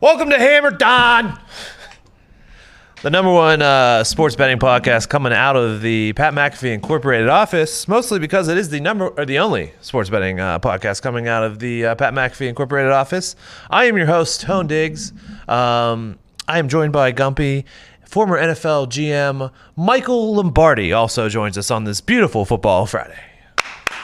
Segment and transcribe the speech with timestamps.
[0.00, 1.38] Welcome to Hammer Dahn,
[3.02, 7.86] the number one uh, sports betting podcast coming out of the Pat McAfee Incorporated office,
[7.86, 11.44] mostly because it is the number or the only sports betting uh, podcast coming out
[11.44, 13.36] of the uh, Pat McAfee Incorporated office.
[13.68, 15.12] I am your host, Tone Digz.
[15.48, 17.64] Um, I am joined by Gumpy.
[18.06, 23.20] Former NFL GM Michael Lombardi also joins us on this beautiful football Friday.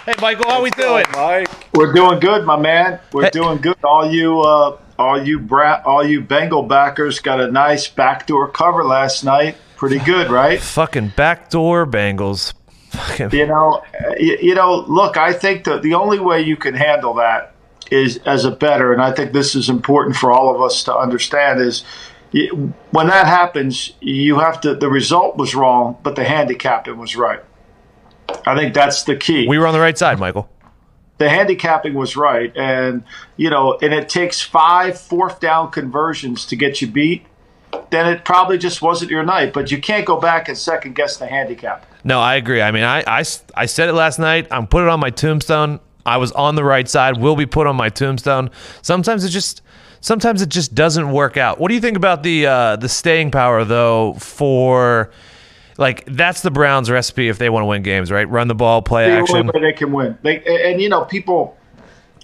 [0.05, 1.05] Hey, Michael, how are we doing?
[1.15, 1.49] Mike.
[1.75, 3.01] We're doing good, my man.
[3.13, 3.31] We're Hey.
[3.31, 3.77] doing good.
[3.83, 8.85] All you, uh, all you brat, all you Bengal backers got a nice backdoor cover
[8.85, 9.57] last night.
[9.77, 10.61] Pretty good, right?
[10.61, 12.55] Fucking backdoor Bengals.
[13.33, 13.83] You know,
[14.19, 14.85] you, you know.
[14.89, 17.53] Look, I think that the only way you can handle that
[17.91, 20.97] is as a better, and I think this is important for all of us to
[20.97, 21.85] understand is.
[22.33, 24.75] you- When that happens, you have to.
[24.75, 27.41] The result was wrong, but the handicapping was right.
[28.47, 29.47] I think that's the key.
[29.47, 30.49] we were on the right side, Michael.
[31.19, 33.03] The handicapping was right and
[33.37, 37.25] you know and it takes five fourth down conversions to get you beat
[37.91, 41.17] then it probably just wasn't your night but you can't go back and second guess
[41.17, 42.63] the handicap No, I agree.
[42.63, 43.25] I mean, I, I,
[43.57, 44.47] I said it last night.
[44.53, 45.81] I'm put it on my tombstone.
[46.05, 47.17] I was on the right side.
[47.19, 48.51] Will be put on my tombstone.
[48.81, 49.61] Sometimes it just,
[50.01, 51.59] sometimes it just doesn't work out.
[51.59, 54.15] What do you think about the uh, the staying power though?
[54.21, 55.11] For
[55.79, 58.29] like that's the Browns' recipe if they want to win games, right?
[58.29, 59.37] Run the ball, play the action.
[59.37, 61.57] only way they can win they, and, you know people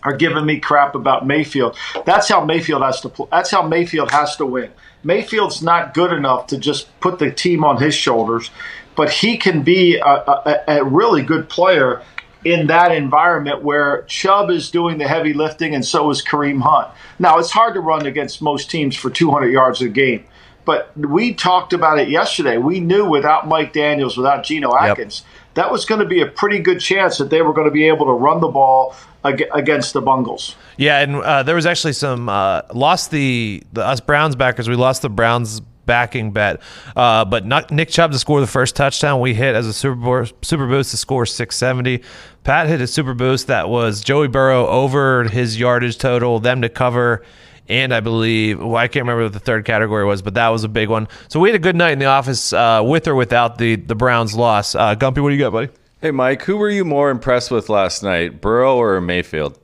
[0.03, 1.77] are giving me crap about Mayfield.
[2.05, 3.09] That's how Mayfield has to.
[3.09, 4.71] pl- That's how Mayfield has to win.
[5.05, 8.51] Mayfield's not good enough to just put the team on his shoulders,
[8.97, 12.03] but he can be a, a, a really good player
[12.45, 16.89] in that environment where Chubb is doing the heavy lifting and so is Kareem Hunt.
[17.19, 20.25] Now it's hard to run against most teams for 200 yards a game.
[20.65, 22.57] But we talked about it yesterday.
[22.57, 26.61] We knew without Mike Daniels, without Geno Atkins, that was going to be a pretty
[26.61, 30.01] good chance that they were going to be able to run the ball against the
[30.01, 30.57] Bungles.
[30.77, 34.69] Yeah, and uh, there was actually some uh, lost the the us Browns backers.
[34.69, 36.61] We lost the Browns backing bet,
[36.97, 39.21] uh, but not Nick Chubb to score the first touchdown.
[39.21, 42.03] We hit as a super Bo- super boost to score 670.
[42.45, 46.69] Pat hit a super boost that was Joey Burrow over his yardage total, them to
[46.69, 47.25] cover.
[47.73, 50.63] And I believe, well, I can't remember what the third category was, but that was
[50.63, 51.09] a big one.
[51.29, 53.95] So we had a good night in the office uh, with or without the the
[53.95, 54.75] Browns loss.
[54.75, 55.71] Uh, Gumpy, what do you got, buddy?
[56.03, 59.59] Hey, Mike, who were you more impressed with last night, Burrow or Mayfield?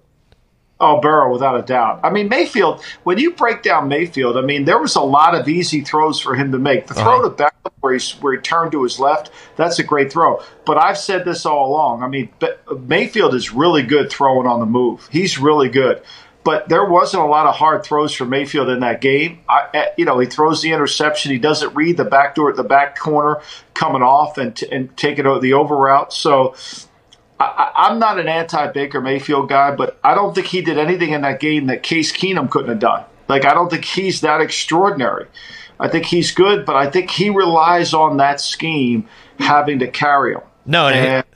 [0.81, 2.01] Oh, Burrow, without a doubt.
[2.03, 5.47] I mean, Mayfield, when you break down Mayfield, I mean, there was a lot of
[5.47, 6.87] easy throws for him to make.
[6.87, 10.11] The throw to Beckham where he, where he turned to his left, that's a great
[10.13, 10.43] throw.
[10.65, 12.03] But I've said this all along.
[12.03, 12.31] I mean,
[12.87, 15.09] Mayfield is really good throwing on the move.
[15.11, 16.01] He's really good.
[16.49, 19.41] But there wasn't a lot of hard throws for Mayfield in that game.
[19.51, 21.31] I, eh, you know, he throws the interception.
[21.31, 23.43] He doesn't read the back door at the back corner
[23.75, 26.11] coming off and, t- and taking the over route.
[26.11, 26.55] So
[27.39, 31.11] I, I- I'm not an anti-Baker Mayfield guy, but I don't think he did anything
[31.13, 33.05] in that game that Case Keenum couldn't have done.
[33.29, 35.27] Like I don't think he's that extraordinary.
[35.79, 39.07] I think he's good, but I think he relies on that scheme
[39.39, 40.41] having to carry him.
[40.65, 41.27] No, And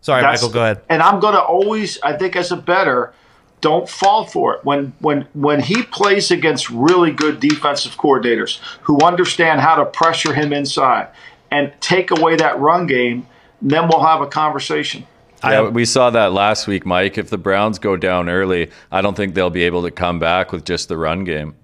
[0.00, 0.82] sorry, Michael, go ahead.
[0.88, 3.14] And I'm going to always, I think, as a better,
[3.62, 4.64] don't fall for it.
[4.64, 10.34] When when when he plays against really good defensive coordinators who understand how to pressure
[10.34, 11.08] him inside
[11.50, 13.26] and take away that run game,
[13.62, 15.06] then we'll have a conversation.
[15.44, 17.18] Yeah, we saw that last week, Mike.
[17.18, 20.52] If the Browns go down early, I don't think they'll be able to come back
[20.52, 21.56] with just the run game.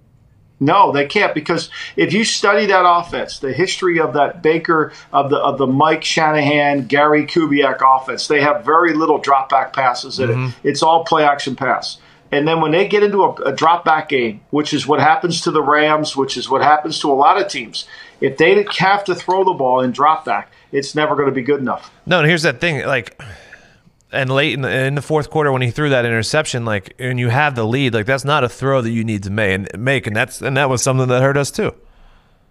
[0.60, 5.30] No, they can't because if you study that offense, the history of that Baker of
[5.30, 10.19] the of the Mike Shanahan, Gary Kubiak offense, they have very little drop back passes
[10.19, 10.34] in it.
[10.34, 10.66] Mm-hmm.
[10.69, 11.98] It's all play action pass.
[12.30, 15.41] And then when they get into a, a drop back game, which is what happens
[15.42, 17.86] to the Rams, which is what happens to a lot of teams,
[18.20, 21.42] if they have to throw the ball in drop back, it's never going to be
[21.42, 21.90] good enough.
[22.04, 23.19] No, and here's that thing, like,
[24.12, 27.19] and late in the, in the fourth quarter when he threw that interception, like, and
[27.19, 29.69] you have the lead, like that's not a throw that you need to make, and
[29.78, 31.74] make, and that's and that was something that hurt us too.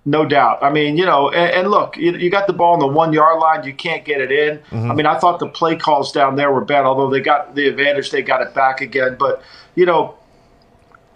[0.06, 0.64] No doubt.
[0.64, 3.12] I mean, you know, and, and look, you, you got the ball on the one
[3.12, 3.66] yard line.
[3.66, 4.60] You can't get it in.
[4.60, 4.92] Mm-hmm.
[4.92, 7.68] I mean, I thought the play calls down there were bad, although they got the
[7.68, 8.12] advantage.
[8.12, 9.18] They got it back again.
[9.20, 9.44] But,
[9.76, 10.16] you know,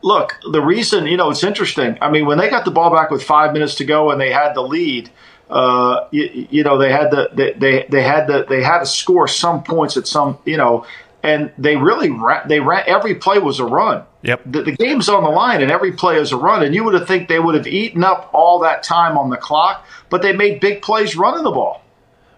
[0.02, 1.98] look, the reason, you know, it's interesting.
[2.02, 4.30] I mean, when they got the ball back with five minutes to go and they
[4.30, 5.10] had the lead,
[5.52, 8.86] uh, you, you know, they had the they, they they had the they had to
[8.86, 10.86] score some points at some, you know,
[11.24, 14.04] and they really ran, they ran every play was a run.
[14.24, 14.42] Yep.
[14.46, 16.94] The, the game's on the line and every play is a run, and you would
[16.94, 20.32] have think they would have eaten up all that time on the clock, but they
[20.32, 21.82] made big plays running the ball.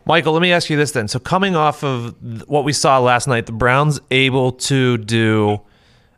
[0.05, 1.07] Michael, let me ask you this then.
[1.07, 2.15] So coming off of
[2.47, 5.61] what we saw last night, the Browns able to do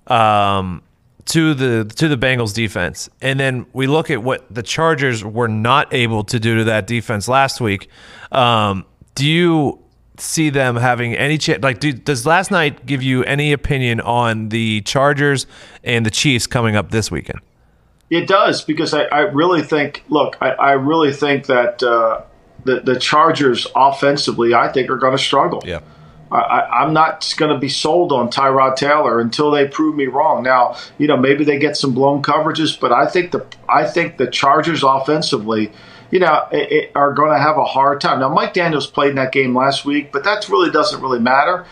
[0.07, 0.81] um,
[1.25, 5.47] to the to the Bengals defense, and then we look at what the Chargers were
[5.47, 7.89] not able to do to that defense last week.
[8.31, 8.85] Um,
[9.15, 9.79] do you
[10.17, 11.63] see them having any chance?
[11.63, 15.47] Like, do, does last night give you any opinion on the Chargers
[15.83, 17.39] and the Chiefs coming up this weekend?
[18.09, 20.03] It does because I, I really think.
[20.09, 22.21] Look, I, I really think that uh,
[22.65, 25.63] the the Chargers offensively, I think, are going to struggle.
[25.65, 25.79] Yeah.
[26.41, 30.43] I, am not going to be sold on Tyrod Taylor until they prove me wrong.
[30.43, 34.17] Now, you know, maybe they get some blown coverages, but I think the I think
[34.17, 35.71] the Chargers offensively,
[36.11, 38.19] you know, it, it, are going to have a hard time.
[38.19, 41.65] Now, Mike Daniels played in that game last week, but that really doesn't really matter.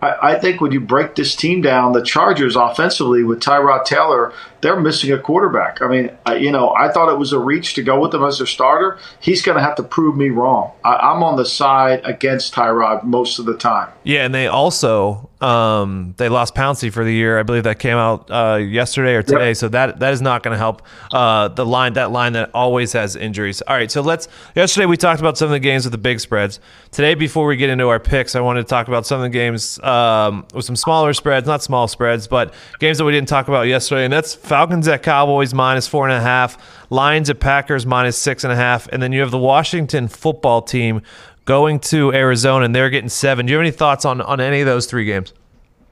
[0.00, 4.32] I, I think when you break this team down, the Chargers offensively with Tyrod Taylor,
[4.60, 5.80] they're missing a quarterback.
[5.80, 8.24] I mean, I, you know, I thought it was a reach to go with him
[8.24, 8.98] as their starter.
[9.20, 10.72] He's going to have to prove me wrong.
[10.84, 13.90] I, am on the side against Tyrod most of the time.
[14.02, 17.38] Yeah, and they also um, they lost Pouncey for the year.
[17.38, 19.48] I believe that came out uh, yesterday or today.
[19.48, 19.56] Yep.
[19.56, 20.82] So that that is not going to help
[21.12, 21.92] uh, the line.
[21.92, 23.62] That line that always has injuries.
[23.62, 24.28] All right, so let's.
[24.56, 26.58] Yesterday we talked about some of the games with the big spreads.
[26.90, 29.28] Today, before we get into our picks, I wanted to talk about some of the
[29.28, 33.46] games um, with some smaller spreads, not small spreads, but games that we didn't talk
[33.46, 36.56] about yesterday, and that's Falcons at Cowboys minus four and a half,
[36.90, 40.62] Lions at Packers minus six and a half, and then you have the Washington football
[40.62, 41.02] team
[41.44, 43.44] going to Arizona and they're getting seven.
[43.44, 45.34] Do you have any thoughts on, on any of those three games?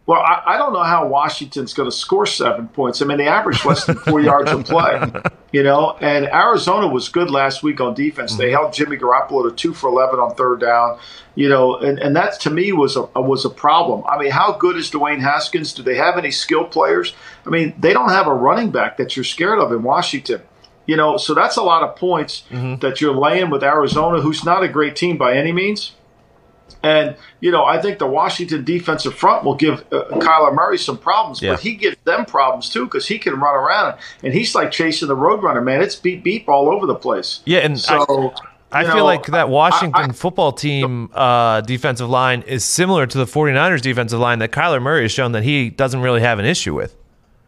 [0.06, 3.02] Well, I, I don't know how Washington's going to score seven points.
[3.02, 5.00] I mean, they averaged less than four yards a play,
[5.52, 5.96] you know.
[6.00, 8.32] And Arizona was good last week on defense.
[8.32, 8.40] Mm-hmm.
[8.42, 11.00] They held Jimmy Garoppolo to two for eleven on third down,
[11.34, 14.04] you know, and, and that to me was a was a problem.
[14.08, 15.74] I mean, how good is Dwayne Haskins?
[15.74, 17.12] Do they have any skill players?
[17.44, 20.42] I mean, they don't have a running back that you're scared of in Washington.
[20.86, 22.76] You know, so that's a lot of points mm-hmm.
[22.76, 25.96] that you're laying with Arizona, who's not a great team by any means.
[26.86, 30.96] And, you know, I think the Washington defensive front will give uh, Kyler Murray some
[30.96, 31.52] problems, yeah.
[31.52, 35.08] but he gives them problems too because he can run around and he's like chasing
[35.08, 35.82] the Roadrunner, man.
[35.82, 37.40] It's beep beep all over the place.
[37.44, 37.58] Yeah.
[37.58, 38.30] And so.
[38.30, 38.40] I-
[38.72, 43.16] I feel like that Washington I, I, football team uh, defensive line is similar to
[43.16, 46.44] the 49ers defensive line that Kyler Murray has shown that he doesn't really have an
[46.44, 46.94] issue with.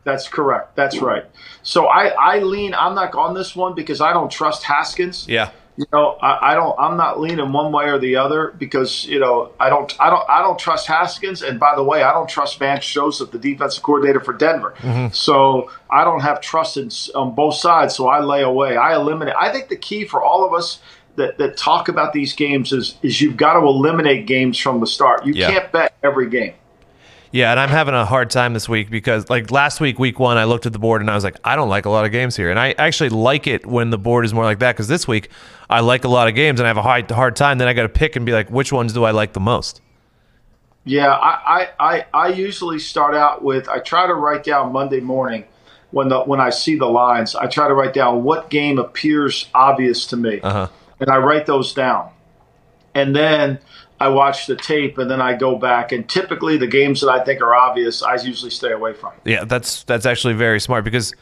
[0.04, 0.76] That's correct.
[0.76, 1.24] That's right.
[1.64, 2.72] So I, I lean.
[2.72, 5.26] I'm not on this one because I don't trust Haskins.
[5.28, 5.50] Yeah.
[5.78, 6.74] You know, I, I don't.
[6.76, 9.94] I'm not leaning one way or the other because you know I don't.
[10.00, 10.28] I don't.
[10.28, 11.40] I don't trust Haskins.
[11.40, 14.74] And by the way, I don't trust Vance Joseph, the defensive coordinator for Denver.
[14.78, 15.12] Mm-hmm.
[15.12, 17.94] So I don't have trust in, on both sides.
[17.94, 18.76] So I lay away.
[18.76, 19.36] I eliminate.
[19.38, 20.80] I think the key for all of us
[21.14, 24.86] that, that talk about these games is is you've got to eliminate games from the
[24.86, 25.26] start.
[25.26, 25.48] You yeah.
[25.48, 26.54] can't bet every game.
[27.30, 30.38] Yeah, and I'm having a hard time this week because, like last week, week one,
[30.38, 32.12] I looked at the board and I was like, I don't like a lot of
[32.12, 34.88] games here, and I actually like it when the board is more like that because
[34.88, 35.28] this week
[35.68, 37.58] I like a lot of games and I have a hard hard time.
[37.58, 39.82] Then I got to pick and be like, which ones do I like the most?
[40.84, 45.44] Yeah, I, I, I usually start out with I try to write down Monday morning
[45.90, 47.34] when the when I see the lines.
[47.34, 50.68] I try to write down what game appears obvious to me, uh-huh.
[50.98, 52.10] and I write those down,
[52.94, 53.58] and then
[54.00, 55.92] I watch the tape and then I go back.
[55.92, 59.12] And typically, the games that I think are obvious, I usually stay away from.
[59.24, 61.14] Yeah, that's that's actually very smart because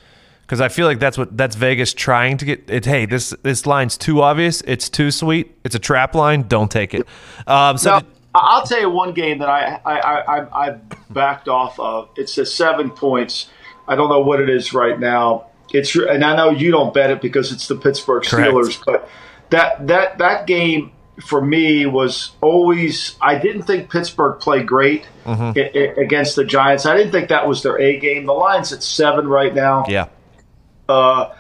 [0.43, 2.69] because I feel like that's what that's Vegas trying to get.
[2.69, 4.61] It hey, this this line's too obvious.
[4.63, 5.57] It's too sweet.
[5.65, 6.43] It's a trap line.
[6.43, 7.07] Don't take it.
[7.47, 7.99] Um, so.
[7.99, 8.03] Now,
[8.39, 10.71] I'll tell you one game that I, I, I, I
[11.09, 12.11] backed off of.
[12.17, 13.49] It's a seven points.
[13.89, 15.47] I don't know what it is right now.
[15.73, 18.85] It's and I know you don't bet it because it's the Pittsburgh Steelers, Correct.
[18.85, 19.09] but
[19.51, 26.01] that that that game for me was always I didn't think Pittsburgh played great mm-hmm.
[26.01, 26.87] against the Giants.
[26.87, 28.27] I didn't think that was their A game.
[28.27, 29.85] The line's at seven right now.
[29.89, 30.09] Yeah.
[30.89, 31.35] Uh,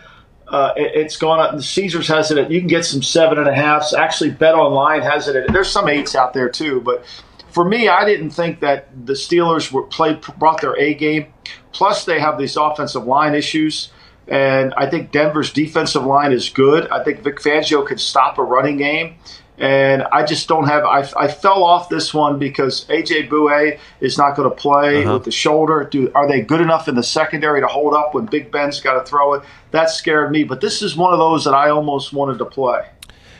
[0.49, 1.51] uh, it, has gone up.
[1.51, 3.93] And the Caesars has it at you can get some seven and a halfs.
[3.93, 6.81] Actually, Bet Online has it at there's some eights out there too.
[6.81, 7.05] But
[7.51, 11.33] for me, I didn't think that the Steelers were played brought their A game.
[11.73, 13.91] Plus, they have these offensive line issues.
[14.29, 16.89] And I think Denver's defensive line is good.
[16.89, 19.19] I think Vic Fangio can stop a running game
[19.59, 20.85] and I just don't have.
[20.85, 25.15] I, I fell off this one because AJ Bouye is not going to play uh-huh.
[25.15, 25.85] with the shoulder.
[25.91, 28.95] Do are they good enough in the secondary to hold up when Big Ben's got
[28.95, 29.43] to throw it?
[29.71, 30.45] That scared me.
[30.45, 32.87] But this is one of those that I almost wanted to play.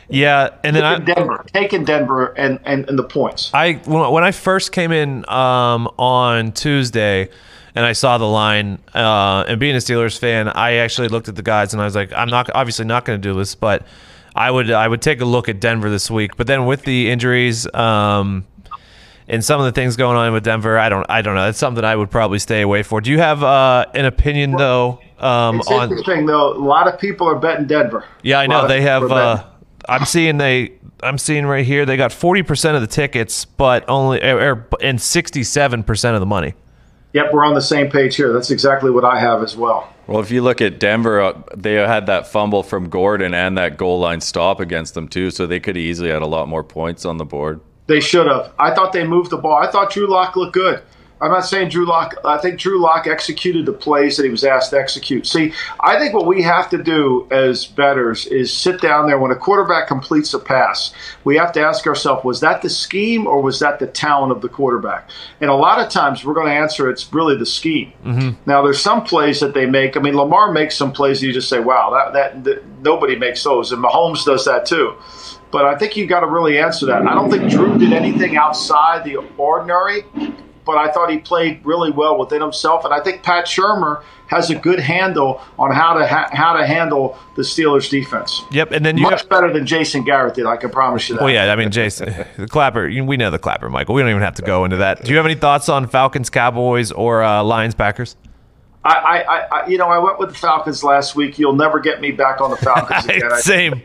[0.09, 3.51] Yeah, and then I Denver taking Denver and, and and the points.
[3.53, 7.29] I when I first came in um, on Tuesday
[7.75, 8.79] and I saw the line.
[8.95, 11.95] Uh, and being a Steelers fan, I actually looked at the guys and I was
[11.95, 13.87] like, I'm not obviously not going to do this, but
[14.37, 16.37] I would I would take a look at Denver this week.
[16.37, 18.47] But then with the injuries um,
[19.27, 21.49] and some of the things going on with Denver, I don't I don't know.
[21.49, 23.01] It's something I would probably stay away for.
[23.01, 25.01] Do you have uh, an opinion though?
[25.19, 26.53] Um, it's on, interesting though.
[26.53, 28.05] A lot of people are betting Denver.
[28.23, 29.11] Yeah, I know they have.
[29.11, 29.45] Uh,
[29.89, 30.73] I'm seeing they.
[31.03, 34.69] I'm seeing right here they got 40 percent of the tickets, but only er, er
[34.83, 36.55] and 67 percent of the money.
[37.17, 38.31] Yep, we're on the same page here.
[38.31, 39.91] That's exactly what I have as well.
[40.07, 43.79] Well, if you look at Denver, uh, they had that fumble from Gordon and that
[43.79, 47.07] goal line stop against them too, so they could easily had a lot more points
[47.07, 47.63] on the board.
[47.87, 48.53] They should have.
[48.59, 49.57] I thought they moved the ball.
[49.57, 50.83] I thought Drew Lock looked good.
[51.19, 52.17] I'm not saying Drew Lock.
[52.25, 55.27] I think Drew Lock executed the plays that he was asked to execute.
[55.27, 59.31] See, I think what we have to do as betters is sit down there when
[59.31, 60.93] a quarterback completes a pass.
[61.25, 64.43] We have to ask ourselves, was that the scheme or was that the talent of
[64.43, 65.09] the quarterback?
[65.41, 67.95] And a lot of times we're going to answer it's really the scheme.
[68.05, 68.31] Mm-hmm.
[68.45, 69.97] Now, there's some plays that they make.
[69.97, 73.17] I mean, Lamar makes some plays that you just say, wow, that, that, that nobody
[73.17, 73.73] makes those.
[73.73, 74.95] And Mahomes does that too.
[75.51, 77.07] But I think you've got to really answer that.
[77.07, 80.05] I don't think Drew did anything outside the ordinary
[80.67, 82.85] but I thought he played really well within himself.
[82.85, 86.67] And I think Pat Shurmur has a good handle on how to ha- how to
[86.67, 88.43] handle the Steelers defense.
[88.51, 90.47] Yep, and then you much better than Jason Garrett did.
[90.47, 91.23] I can promise you that.
[91.23, 92.89] Well, yeah, I mean Jason, the clapper.
[92.89, 93.95] We know the clapper, Michael.
[93.95, 95.05] We don't even have to go into that.
[95.05, 98.17] Do you have any thoughts on Falcons, Cowboys, or uh, Lions, Packers?
[98.85, 101.41] I, I, I, you know, I went with the Falcons last week.
[101.41, 103.31] You'll never get me back on the Falcons again.
[103.39, 103.83] Same.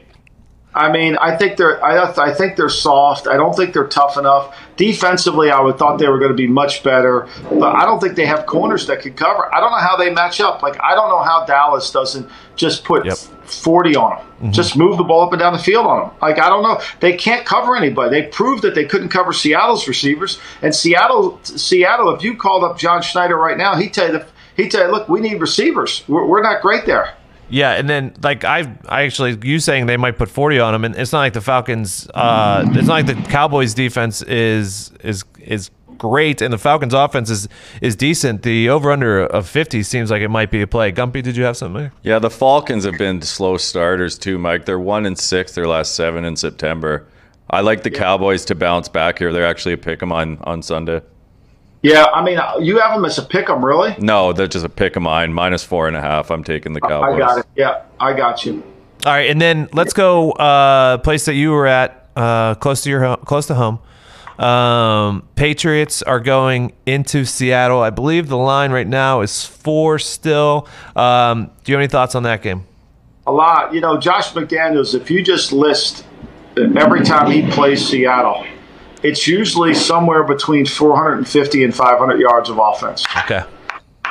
[0.73, 3.27] I mean, I think they're I, I think they're soft.
[3.27, 4.55] I don't think they're tough enough.
[4.77, 8.15] Defensively, I would thought they were going to be much better, but I don't think
[8.15, 9.53] they have corners that could cover.
[9.53, 10.63] I don't know how they match up.
[10.63, 13.17] Like I don't know how Dallas doesn't just put yep.
[13.17, 14.25] 40 on them.
[14.25, 14.51] Mm-hmm.
[14.51, 16.17] Just move the ball up and down the field on them.
[16.21, 16.81] Like I don't know.
[17.01, 18.21] They can't cover anybody.
[18.21, 20.39] They proved that they couldn't cover Seattle's receivers.
[20.61, 24.23] And Seattle Seattle if you called up John Schneider right now, he'd tell you
[24.55, 26.05] he'd tell you, "Look, we need receivers.
[26.07, 27.13] We're, we're not great there."
[27.51, 30.85] Yeah, and then like I, I actually you saying they might put forty on them,
[30.85, 32.09] and it's not like the Falcons.
[32.13, 37.29] Uh, it's not like the Cowboys defense is is is great, and the Falcons offense
[37.29, 37.47] is
[37.81, 38.41] is decent.
[38.41, 40.91] The over under of fifty seems like it might be a play.
[40.91, 41.83] Gumpy, did you have something?
[41.83, 41.93] There?
[42.03, 44.65] Yeah, the Falcons have been slow starters too, Mike.
[44.65, 47.05] They're one and six their last seven in September.
[47.49, 47.99] I like the yeah.
[47.99, 49.31] Cowboys to bounce back here.
[49.33, 51.01] They're actually a pick them on on Sunday.
[51.81, 53.95] Yeah, I mean, uh, you have them as a pick 'em, really?
[53.97, 55.33] No, they're just a pick of mine.
[55.33, 56.29] Minus four and a half.
[56.29, 57.15] I'm taking the Cowboys.
[57.15, 57.45] I got it.
[57.55, 58.63] Yeah, I got you.
[59.05, 62.89] All right, and then let's go uh, place that you were at, uh, close to
[62.91, 63.79] your home, close to home.
[64.37, 67.81] Um, Patriots are going into Seattle.
[67.81, 70.67] I believe the line right now is four still.
[70.95, 72.63] Um, do you have any thoughts on that game?
[73.25, 73.73] A lot.
[73.73, 74.93] You know, Josh McDaniels.
[74.93, 76.05] If you just list
[76.57, 78.45] every time he plays Seattle
[79.03, 83.05] it's usually somewhere between 450 and 500 yards of offense.
[83.17, 83.43] Okay.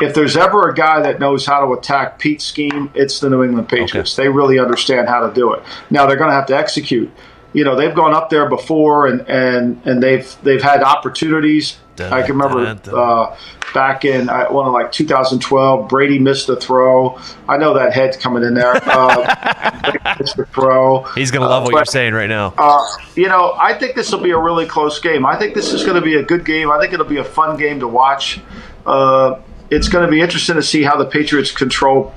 [0.01, 3.43] If there's ever a guy that knows how to attack Pete's scheme, it's the New
[3.45, 4.19] England Patriots.
[4.19, 4.25] Okay.
[4.25, 5.63] They really understand how to do it.
[5.91, 7.11] Now they're going to have to execute.
[7.53, 11.79] You know, they've gone up there before and and and they've they've had opportunities.
[11.97, 12.95] Dun, I can remember dun, dun.
[12.95, 13.37] Uh,
[13.75, 15.89] back in uh, one of like 2012.
[15.89, 17.19] Brady missed a throw.
[17.49, 18.73] I know that head's coming in there.
[18.75, 21.03] Uh, missed a throw.
[21.15, 22.55] He's going to love uh, what but, you're saying right now.
[22.57, 22.81] Uh,
[23.17, 25.27] you know, I think this will be a really close game.
[25.27, 26.71] I think this is going to be a good game.
[26.71, 28.41] I think it'll be a fun game to watch.
[28.87, 29.41] Uh,
[29.71, 32.15] it's going to be interesting to see how the Patriots control.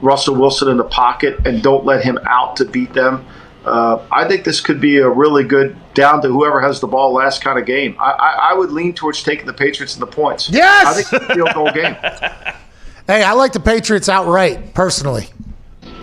[0.00, 3.26] Russell Wilson in the pocket and don't let him out to beat them.
[3.64, 7.12] Uh, I think this could be a really good down to whoever has the ball
[7.12, 7.94] last kind of game.
[7.98, 10.48] I, I, I would lean towards taking the Patriots in the points.
[10.48, 11.94] Yes, I think it's a field goal game.
[13.06, 15.28] hey, I like the Patriots outright personally.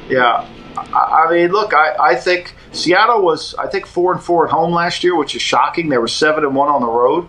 [0.08, 4.46] Yeah, I, I mean, look, I, I think Seattle was I think four and four
[4.46, 5.90] at home last year, which is shocking.
[5.90, 7.28] They were seven and one on the road.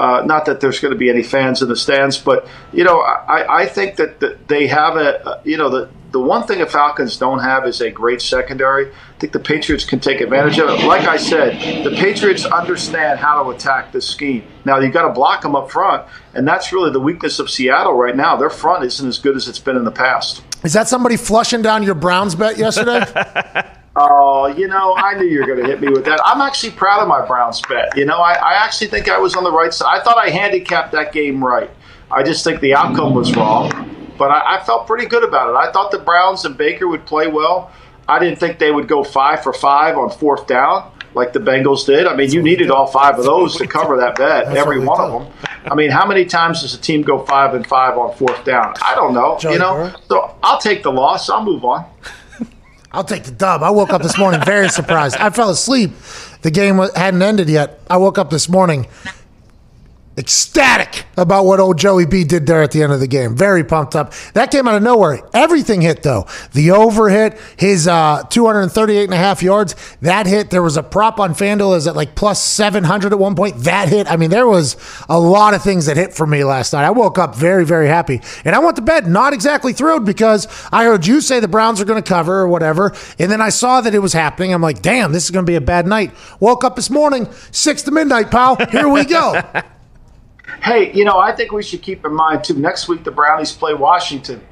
[0.00, 3.00] Uh, not that there's going to be any fans in the stands, but you know,
[3.00, 6.66] I, I think that, that they have a, you know, the the one thing the
[6.66, 8.90] Falcons don't have is a great secondary.
[8.90, 10.86] I think the Patriots can take advantage of it.
[10.86, 14.44] Like I said, the Patriots understand how to attack this scheme.
[14.64, 17.92] Now you've got to block them up front, and that's really the weakness of Seattle
[17.92, 18.36] right now.
[18.36, 20.42] Their front isn't as good as it's been in the past.
[20.64, 23.04] Is that somebody flushing down your Browns bet yesterday?
[23.96, 26.20] Oh, you know, I knew you were going to hit me with that.
[26.24, 27.96] I'm actually proud of my Browns bet.
[27.96, 30.00] You know, I, I actually think I was on the right side.
[30.00, 31.70] I thought I handicapped that game right.
[32.10, 35.56] I just think the outcome was wrong but I, I felt pretty good about it.
[35.56, 37.72] I thought the Browns and Baker would play well.
[38.06, 41.86] I didn't think they would go five for five on fourth down like the Bengals
[41.86, 42.06] did.
[42.06, 45.24] I mean, you needed all five of those to cover that bet, every one of
[45.24, 45.32] them.
[45.64, 48.74] I mean, how many times does a team go five and five on fourth down?
[48.82, 49.38] I don't know.
[49.50, 51.30] you know, so I'll take the loss.
[51.30, 51.90] I'll move on.
[52.92, 53.62] I'll take the dub.
[53.62, 55.16] I woke up this morning very surprised.
[55.16, 55.92] I fell asleep.
[56.42, 57.80] The game hadn't ended yet.
[57.88, 58.86] I woke up this morning
[60.20, 63.34] ecstatic about what old Joey B did there at the end of the game.
[63.34, 64.12] Very pumped up.
[64.34, 65.20] That came out of nowhere.
[65.34, 66.26] Everything hit though.
[66.52, 70.50] The over hit, his uh, 238 and a half yards, that hit.
[70.50, 73.56] There was a prop on FanDuel is at like plus 700 at one point.
[73.64, 74.10] That hit.
[74.10, 74.76] I mean, there was
[75.08, 76.84] a lot of things that hit for me last night.
[76.84, 78.20] I woke up very, very happy.
[78.44, 81.80] And I went to bed not exactly thrilled because I heard you say the Browns
[81.80, 82.94] are going to cover or whatever.
[83.18, 84.52] And then I saw that it was happening.
[84.52, 86.12] I'm like, damn, this is going to be a bad night.
[86.40, 88.56] Woke up this morning, six to midnight, pal.
[88.70, 89.40] Here we go.
[90.62, 92.54] Hey, you know, I think we should keep in mind too.
[92.54, 94.42] Next week, the Brownies play Washington.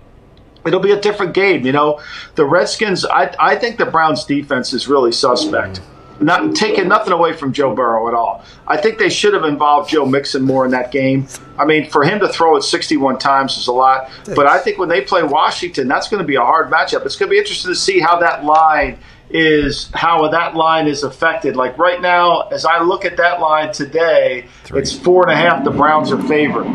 [0.67, 1.65] It'll be a different game.
[1.65, 2.01] You know,
[2.35, 3.05] the Redskins.
[3.05, 5.81] I I think the Browns' defense is really suspect.
[6.21, 8.45] not taking nothing away from Joe Burrow at all.
[8.67, 11.29] I think they should have involved Joe Mixon more in that game.
[11.57, 14.11] I mean, for him to throw it 61 times is a lot.
[14.35, 17.07] But I think when they play Washington, that's going to be a hard matchup.
[17.07, 18.99] It's going to be interesting to see how that line
[19.31, 21.57] is how that line is affected.
[21.57, 25.65] Like right now, as I look at that line today, it's four and a half.
[25.65, 26.67] The Browns are favored.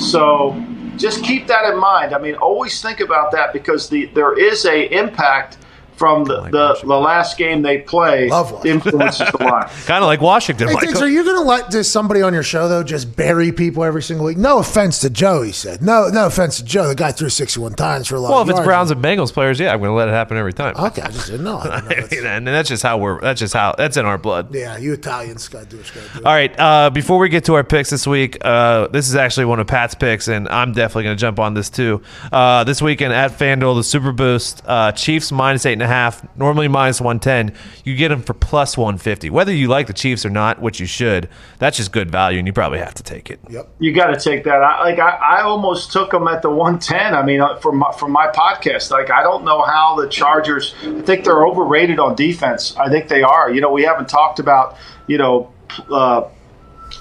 [0.00, 0.60] So
[0.96, 2.14] just keep that in mind.
[2.14, 5.58] I mean, always think about that because the there is a impact
[6.00, 8.30] from the, the, the last game they play
[8.64, 9.68] influences the line.
[9.84, 10.94] Kind of like Washington, Hey, Michael.
[10.94, 13.84] Digz, are you going to let this somebody on your show though just bury people
[13.84, 14.38] every single week?
[14.38, 15.82] No offense to Joe, he said.
[15.82, 16.88] No, no offense to Joe.
[16.88, 18.28] The guy threw 61 times for a lot.
[18.28, 18.64] Of well, of if it's.
[18.64, 20.74] Browns and Bengals players, yeah, I'm going to let it happen every time.
[20.74, 21.58] okay, I just didn't know.
[21.58, 23.20] I didn't know that's- and that's just how we're.
[23.20, 23.74] That's just how.
[23.76, 24.54] That's in our blood.
[24.54, 26.24] yeah, you Italians got to do what you got to do.
[26.24, 26.58] All right.
[26.58, 29.66] Uh, before we get to our picks this week, uh, this is actually one of
[29.66, 32.00] Pat's picks, and I'm definitely going to jump on this too.
[32.32, 35.89] Uh, this weekend at FanDuel, the Super Boost, uh, Chiefs minus eight and a half,
[36.36, 37.56] normally minus 110.
[37.84, 39.30] You get them for plus 150.
[39.30, 41.28] Whether you like the Chiefs or not, which you should,
[41.58, 43.40] that's just good value, and you probably have to take it.
[43.48, 43.74] Yep.
[43.78, 44.62] You got to take that.
[44.62, 47.14] I, like I, I almost took them at the 110.
[47.14, 50.74] I mean, uh, from my, from my podcast, like I don't know how the Chargers.
[50.82, 52.76] I think they're overrated on defense.
[52.76, 53.50] I think they are.
[53.50, 55.52] You know, we haven't talked about you know.
[55.90, 56.28] Uh,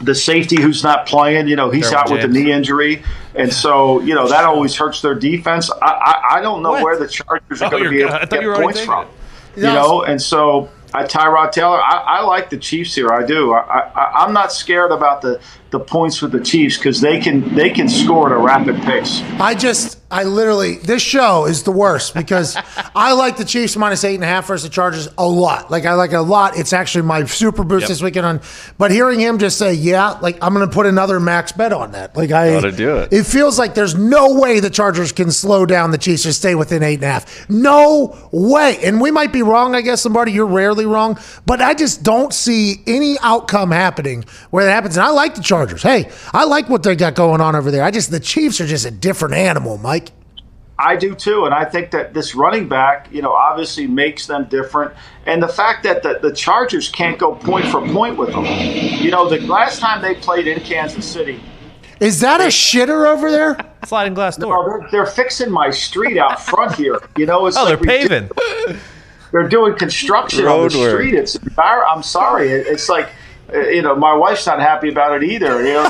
[0.01, 3.03] the safety who's not playing, you know, he's Derwin out with a knee injury,
[3.35, 5.69] and so you know that always hurts their defense.
[5.71, 6.83] I I, I don't know What?
[6.83, 8.21] where the Chargers are Oh, going to be able good.
[8.21, 9.05] I to get you were already points from.
[9.05, 9.11] it.
[9.57, 11.81] You know, and so I Tyrod Taylor.
[11.81, 13.11] I, I like the Chiefs here.
[13.11, 13.51] I do.
[13.53, 17.53] I, I, I'm not scared about the, the points with the Chiefs because they can
[17.55, 19.21] they can score at a rapid pace.
[19.39, 22.57] I just, I literally, this show is the worst because
[22.95, 25.69] I like the Chiefs minus eight and a half versus the Chargers a lot.
[25.69, 26.57] Like, I like it a lot.
[26.57, 28.41] It's actually my super boost this weekend on,
[28.79, 31.91] but hearing him just say, yeah, like, I'm going to put another max bet on
[31.91, 32.17] that.
[32.17, 33.13] Like, I, Gotta do it.
[33.13, 36.55] It feels like there's no way the Chargers can slow down the Chiefs or stay
[36.55, 37.47] within eight and a half.
[37.49, 38.79] No way.
[38.83, 40.31] And we might be wrong, I guess, Lombardi.
[40.31, 44.97] You're rarely wrong, but I just don't see any outcome happening where that happens.
[44.97, 45.58] And I like the Chargers.
[45.67, 47.83] Hey, I like what they got going on over there.
[47.83, 50.11] I just, the Chiefs are just a different animal, Mike.
[50.81, 54.45] I do too, and I think that this running back, you know, obviously makes them
[54.45, 54.93] different.
[55.25, 58.45] And the fact that the, the Chargers can't go point for point with them.
[58.45, 61.41] You know, the last time they played in Kansas City,
[61.99, 63.57] Is that a shitter over there?
[63.85, 64.55] Sliding glass door.
[64.57, 66.97] oh, they're, they're fixing my street out front here.
[67.17, 68.31] You know, it's Oh, they're like ridiculous.
[68.65, 68.79] paving.
[69.33, 70.91] they're doing construction on the work.
[70.91, 71.13] street.
[71.13, 72.47] It's I'm sorry.
[72.51, 73.09] It- It's like
[73.53, 75.61] you know, my wife's not happy about it either.
[75.65, 75.89] You know,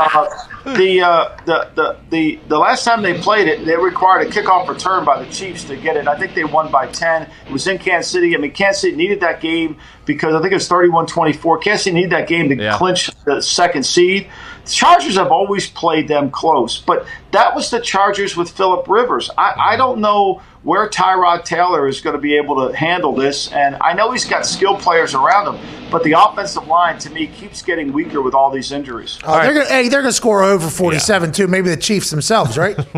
[0.00, 0.28] uh,
[0.76, 4.68] the, uh, the the the the last time they played it, they required a kickoff
[4.68, 6.06] return by the Chiefs to get it.
[6.08, 7.22] I think they won by ten.
[7.46, 8.34] It was in Kansas City.
[8.34, 11.62] I mean, Kansas City needed that game because I think it was 31-24.
[11.62, 12.76] Kansas City needed that game to Yeah.
[12.78, 14.28] clinch the second seed.
[14.64, 19.30] The Chargers have always played them close, but that was the Chargers with Philip Rivers.
[19.36, 23.50] I, I don't know where Tyrod Taylor is going to be able to handle this,
[23.52, 27.28] and I know he's got skilled players around him, but the offensive line to me
[27.28, 29.18] keeps getting weaker with all these injuries.
[29.24, 31.46] Oh, they're gonna, hey, they're going to score over 47 too.
[31.46, 32.78] Maybe the Chiefs themselves, right?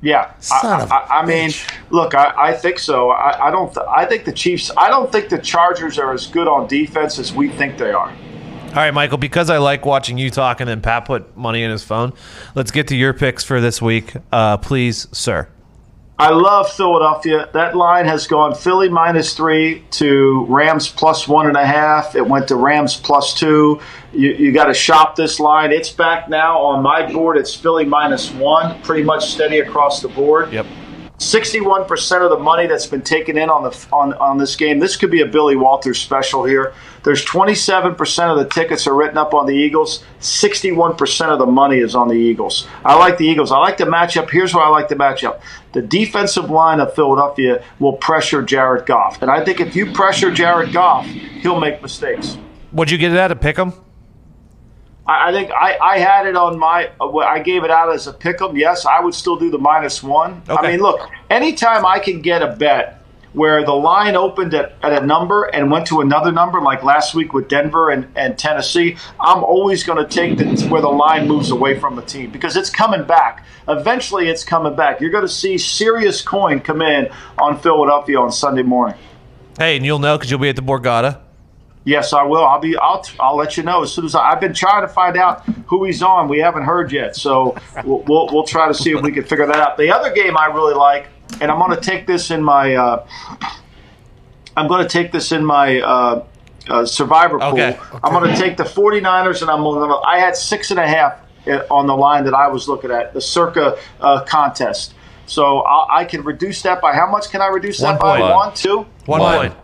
[0.00, 1.50] Yeah, Son I, of a I, I mean,
[1.90, 3.10] look, I, I think so.
[3.10, 3.74] I, I don't.
[3.74, 4.70] Th- I think the Chiefs.
[4.76, 8.08] I don't think the Chargers are as good on defense as we think they are.
[8.08, 11.72] All right, Michael, because I like watching you talk and then Pat put money in
[11.72, 12.12] his phone,
[12.54, 14.14] let's get to your picks for this week.
[14.30, 15.48] Uh, please, sir.
[16.20, 17.48] I love Philadelphia.
[17.52, 22.16] That line has gone Philly minus three to Rams plus one and a half.
[22.16, 23.80] It went to Rams plus two.
[24.12, 25.70] You, you got to shop this line.
[25.70, 27.36] It's back now on my board.
[27.36, 30.52] It's Philly minus one, pretty much steady across the board.
[30.52, 30.66] Yep.
[31.18, 34.78] 61% of the money that's been taken in on the on, on this game.
[34.78, 36.72] This could be a Billy Walters special here.
[37.02, 40.04] There's 27% of the tickets are written up on the Eagles.
[40.20, 42.68] 61% of the money is on the Eagles.
[42.84, 43.50] I like the Eagles.
[43.50, 44.30] I like the matchup.
[44.30, 45.40] Here's why I like the matchup.
[45.72, 49.20] The defensive line of Philadelphia will pressure Jared Goff.
[49.20, 52.38] And I think if you pressure Jared Goff, he'll make mistakes.
[52.72, 53.72] Would you get it at pick 'em?
[55.08, 56.90] I I think I, I had it on my.
[57.00, 58.56] uh, I gave it out as a pick 'em.
[58.56, 60.42] Yes, I would still do the minus one.
[60.48, 60.66] Okay.
[60.68, 62.94] I mean, look, anytime I can get a bet
[63.34, 67.14] where the line opened at, at a number and went to another number, like last
[67.14, 71.28] week with Denver and, and Tennessee, I'm always going to take the, where the line
[71.28, 73.44] moves away from the team because it's coming back.
[73.68, 75.00] Eventually, it's coming back.
[75.00, 78.96] You're going to see serious coin come in on Philadelphia on Sunday morning.
[79.58, 81.20] Hey, and you'll know because you'll be at the Borgata.
[81.88, 82.44] Yes, I will.
[82.44, 82.76] I'll be.
[82.76, 83.02] I'll.
[83.18, 85.84] I'll let you know as soon as I, I've been trying to find out who
[85.84, 86.28] he's on.
[86.28, 89.46] We haven't heard yet, so we'll, we'll we'll try to see if we can figure
[89.46, 89.78] that out.
[89.78, 91.06] The other game I really like,
[91.40, 92.74] and I'm going to take this in my.
[92.74, 93.06] Uh,
[94.54, 95.80] I'm going to take this in my.
[95.80, 96.24] Uh,
[96.68, 97.52] uh, survivor pool.
[97.54, 97.78] Okay.
[98.04, 99.94] I'm going to take the 49ers, and I'm going to.
[100.06, 103.14] I had six and a half uh, on the line that I was looking at
[103.14, 104.92] the circa uh, contest.
[105.24, 107.30] So I, I can reduce that by how much?
[107.30, 108.34] Can I reduce One that by point.
[108.34, 108.86] one, two?
[109.06, 109.38] One One.
[109.38, 109.54] point.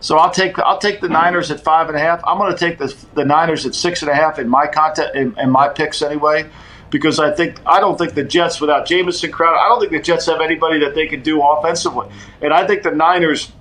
[0.00, 2.22] So I'll take I'll take the Niners at five and a half.
[2.24, 5.14] I'm going to take the the Niners at six and a half in my content
[5.16, 6.48] in, in my picks anyway,
[6.90, 10.00] because I think I don't think the Jets without Jamison Crowder, I don't think the
[10.00, 12.08] Jets have anybody that they can do offensively,
[12.40, 13.52] and I think the Niners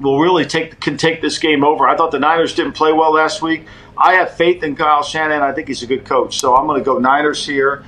[0.00, 1.88] will really take can take this game over.
[1.88, 3.64] I thought the Niners didn't play well last week.
[3.96, 5.42] I have faith in Kyle Shanahan.
[5.42, 7.84] I think he's a good coach, so I'm going to go Niners here,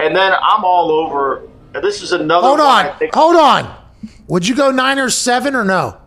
[0.00, 1.42] and then I'm all over.
[1.82, 2.48] This is another.
[2.48, 2.96] Hold on.
[3.14, 3.76] Hold on.
[4.26, 5.98] Would you go Niners seven or no?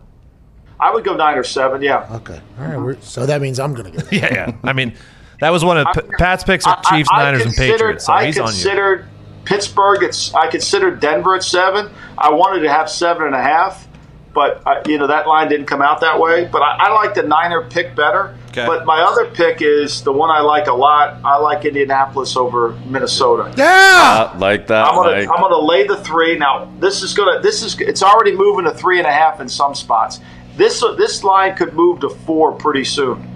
[0.81, 1.81] I would go nine or seven.
[1.81, 2.07] Yeah.
[2.11, 2.41] Okay.
[2.59, 2.77] All right.
[2.79, 4.07] we're- So that means I'm going to go.
[4.11, 4.55] Yeah, yeah.
[4.63, 4.93] I mean,
[5.39, 8.05] that was one of P- Pat's picks are Chiefs, I- I Niners, and Patriots.
[8.07, 8.51] So I he's on you.
[8.51, 9.05] considered
[9.45, 10.03] Pittsburgh.
[10.03, 11.89] It's I considered Denver at seven.
[12.17, 13.87] I wanted to have seven and a half,
[14.33, 16.45] but uh, you know that line didn't come out that way.
[16.45, 18.35] But I, I like the Niner pick better.
[18.49, 18.65] Okay.
[18.67, 21.21] But my other pick is the one I like a lot.
[21.23, 23.51] I like Indianapolis over Minnesota.
[23.57, 24.31] Yeah.
[24.35, 25.29] Uh, like that, I'm gonna Mike.
[25.33, 26.37] I'm gonna lay the three.
[26.37, 29.47] Now this is gonna this is it's already moving to three and a half in
[29.49, 30.19] some spots.
[30.61, 33.27] This this line could move to four pretty soon.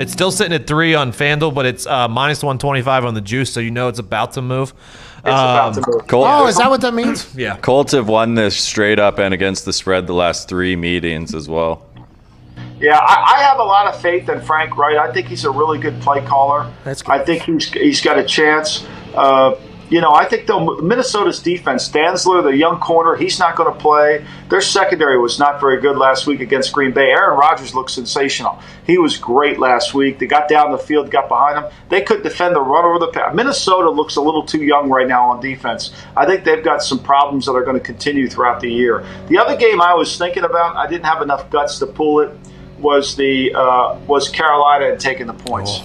[0.00, 3.52] It's still sitting at three on FanDuel, but it's uh, minus 125 on the juice,
[3.52, 4.74] so you know it's about to move.
[5.18, 6.06] It's about to Um, move.
[6.08, 7.32] Col- Oh, is that what that means?
[7.36, 7.56] Yeah.
[7.58, 11.48] Colts have won this straight up and against the spread the last three meetings as
[11.48, 11.86] well.
[12.80, 14.98] Yeah, I, I have a lot of faith in Frank Reich.
[14.98, 16.68] I think he's a really good play caller.
[16.82, 17.12] That's good.
[17.12, 18.84] I think he's he's got a chance.
[19.14, 19.54] Uh,
[19.90, 23.78] you know, I think though Minnesota's defense, Dantzler, the young corner, he's not going to
[23.78, 24.24] play.
[24.48, 27.10] Their secondary was not very good last week against Green Bay.
[27.10, 28.58] Aaron Rodgers looked sensational.
[28.86, 30.18] He was great last week.
[30.18, 31.72] They got down the field, got behind him.
[31.90, 33.34] They could defend the run over the pass.
[33.34, 35.92] Minnesota looks a little too young right now on defense.
[36.16, 39.06] I think they've got some problems that are going to continue throughout the year.
[39.28, 42.36] The other game I was thinking about, I didn't have enough guts to pull it
[42.78, 45.80] was the uh, was Carolina and taking the points.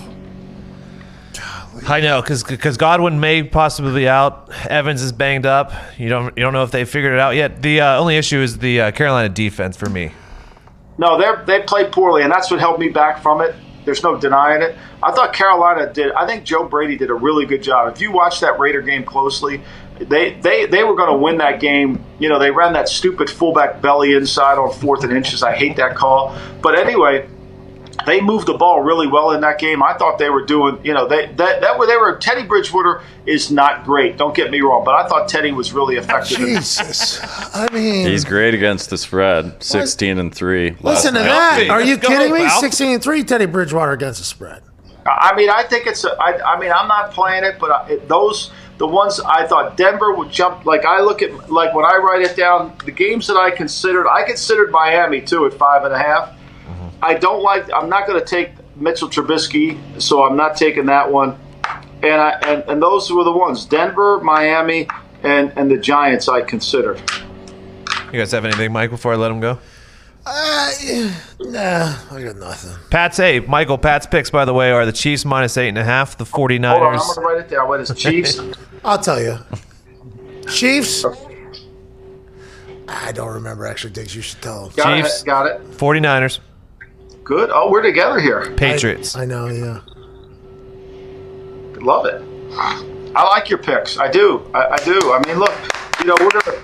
[1.87, 4.49] I know because because Godwin may possibly be out.
[4.67, 5.71] Evans is banged up.
[5.97, 7.61] You don't you don't know if they figured it out yet.
[7.61, 10.11] The uh, only issue is the uh, Carolina defense for me.
[10.97, 13.55] No, they they played poorly, and that's what held me back from it.
[13.85, 14.75] There's no denying it.
[15.01, 16.11] I thought Carolina did.
[16.11, 17.93] I think Joe Brady did a really good job.
[17.93, 19.61] If you watch that Raider game closely,
[19.99, 22.03] they they they were going to win that game.
[22.19, 25.41] You know, they ran that stupid fullback belly inside on fourth and inches.
[25.43, 26.37] I hate that call.
[26.61, 27.27] But anyway,
[28.05, 29.83] they moved the ball really well in that game.
[29.83, 33.01] I thought they were doing, you know, they that, that were they were Teddy Bridgewater
[33.25, 34.17] is not great.
[34.17, 36.37] Don't get me wrong, but I thought Teddy was really effective.
[36.37, 37.19] Jesus.
[37.55, 40.77] I mean, He's great against the spread, 16 and 3.
[40.81, 41.27] listen to night.
[41.27, 41.69] that.
[41.69, 42.39] Are you Let's go, kidding me?
[42.45, 42.61] pal.
[42.61, 44.63] 16 and 3 Teddy Bridgewater against the spread.
[45.05, 46.03] I mean, I think it's.
[46.03, 49.45] A, I, I mean, I'm not playing it, but I, it, those the ones I
[49.47, 50.65] thought Denver would jump.
[50.65, 54.07] Like I look at like when I write it down, the games that I considered.
[54.07, 56.33] I considered Miami too at five and a half.
[57.01, 57.71] I don't like.
[57.73, 61.37] I'm not going to take Mitchell Trubisky, so I'm not taking that one.
[62.01, 64.87] And I and, and those were the ones: Denver, Miami,
[65.23, 66.27] and and the Giants.
[66.29, 66.97] I consider.
[68.11, 68.89] You guys have anything, Mike?
[68.89, 69.59] Before I let him go,
[70.25, 70.71] Uh,
[71.39, 72.71] nah, I got nothing.
[72.89, 73.77] Pat's hey Michael.
[73.77, 76.69] Pat's picks by the way are the Chiefs minus eight and a half, the 49ers.
[76.69, 77.67] Hold on, I'm going to write it down.
[77.67, 77.95] What is it?
[77.95, 78.39] Chiefs?
[78.85, 79.37] I'll tell you.
[80.49, 81.05] Chiefs.
[82.87, 84.15] I don't remember actually, Digz.
[84.15, 84.73] You should tell them.
[84.75, 85.21] got Chiefs.
[85.21, 85.25] it.
[85.25, 85.61] Got it.
[85.71, 86.39] 49ers,
[87.29, 87.51] Good.
[87.53, 88.51] Oh, we're together here.
[88.55, 89.15] Patriots.
[89.15, 89.81] I, I know, yeah.
[91.79, 92.23] Love it.
[93.15, 93.99] I like your picks.
[93.99, 94.49] I do.
[94.51, 94.97] I, I do.
[95.13, 95.53] I mean, look,
[95.99, 96.57] you know, we're gonna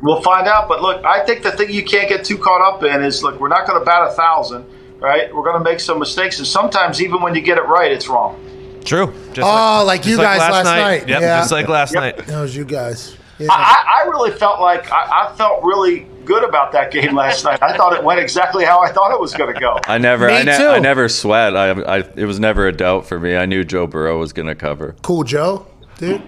[0.00, 0.68] we'll find out.
[0.68, 3.40] But look, I think the thing you can't get too caught up in is look,
[3.40, 4.64] we're not going to bat a thousand,
[5.00, 5.34] right?
[5.34, 8.06] We're going to make some mistakes, and sometimes even when you get it right, it's
[8.06, 8.40] wrong.
[8.84, 9.12] True.
[9.32, 11.08] Just Oh, like you guys last night.
[11.08, 11.38] Yep, Yeah.
[11.40, 12.00] just like last Yep.
[12.00, 12.26] night.
[12.26, 13.16] That was you guys.
[13.38, 13.48] Yeah.
[13.50, 17.62] I, I really felt like I, I felt really good about that game last night.
[17.62, 19.78] I thought it went exactly how I thought it was going to go.
[19.86, 20.66] I never, Me I, ne- too.
[20.66, 21.56] I never sweat.
[21.56, 23.36] I, I, it was never a doubt for me.
[23.36, 24.94] I knew Joe Burrow was going to cover.
[25.02, 25.66] cool, Joe,
[25.98, 26.22] dude.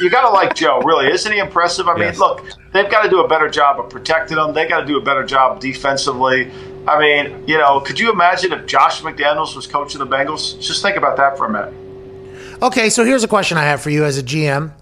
[0.00, 1.12] You got to like Joe, really.
[1.12, 1.88] Isn't he impressive?
[1.88, 2.18] I mean, Yes.
[2.18, 4.52] look, they've got to do a better job of protecting him.
[4.52, 6.50] They got to do a better job defensively.
[6.88, 10.60] I mean, you know, could you imagine if Josh McDaniels was coaching the Bengals?
[10.60, 11.74] Just think about that for a minute.
[12.62, 14.72] Okay, so here's a question I have for you as a GM.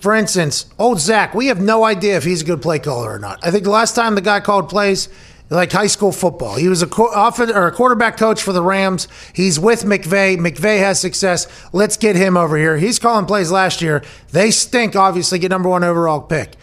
[0.00, 3.18] For instance, old Zac, we have no idea if he's a good play caller or
[3.18, 3.38] not.
[3.42, 5.10] I think the last time the guy called plays,
[5.50, 8.62] like high school football, he was a co- often or a quarterback coach for the
[8.62, 9.08] Rams.
[9.34, 10.38] He's with McVay.
[10.38, 11.46] McVay has success.
[11.74, 12.78] Let's get him over here.
[12.78, 14.02] He's calling plays last year.
[14.32, 14.96] They stink.
[14.96, 16.54] Obviously, get number one overall pick.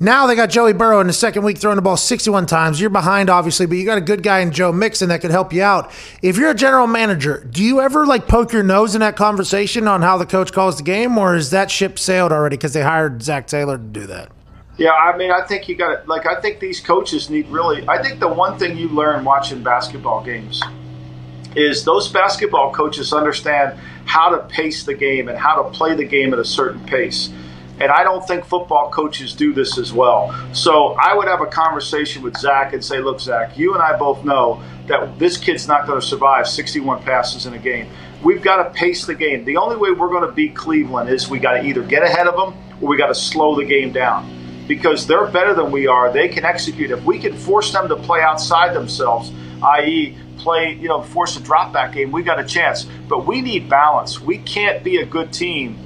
[0.00, 2.80] Now they got Joey Burrow in the second week throwing the ball 61 times.
[2.80, 5.52] You're behind, obviously, but you got a good guy in Joe Mixon that could help
[5.52, 5.92] you out.
[6.22, 9.86] If you're a general manager, do you ever like poke your nose in that conversation
[9.86, 12.82] on how the coach calls the game, or is that ship sailed already because they
[12.82, 14.30] hired Zac Taylor to do that?
[14.76, 16.26] Yeah, I mean, I think you got to like.
[16.26, 17.86] I think these coaches need really.
[17.88, 20.62] I think the one thing you learn watching basketball games
[21.54, 26.04] is those basketball coaches understand how to pace the game and how to play the
[26.04, 27.28] game at a certain pace.
[27.82, 30.32] And I don't think football coaches do this as well.
[30.54, 33.96] So I would have a conversation with Zac and say, look, Zac, you and I
[33.98, 37.88] both know that this kid's not going to survive 61 passes in a game.
[38.22, 39.44] We've got to pace the game.
[39.44, 42.28] The only way we're going to beat Cleveland is we got to either get ahead
[42.28, 45.88] of them or we got to slow the game down because they're better than we
[45.88, 46.12] are.
[46.12, 46.92] They can execute.
[46.92, 51.40] If we can force them to play outside themselves, i.e., play, you know, force a
[51.40, 52.86] drop back game, we got a chance.
[53.08, 54.20] But we need balance.
[54.20, 55.78] We can't be a good team.